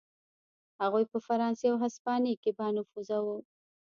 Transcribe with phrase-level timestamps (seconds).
[0.81, 3.27] هغوی په فرانسې او هسپانیې کې بانفوذه و.